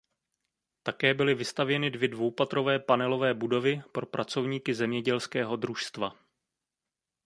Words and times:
Také 0.83 1.13
byly 1.13 1.33
vystavěny 1.35 1.91
dvě 1.91 2.07
dvoupatrové 2.07 2.79
panelové 2.79 3.33
budovy 3.33 3.81
pro 3.91 4.05
pracovníky 4.05 4.73
zemědělského 4.73 5.55
družstva. 5.55 6.15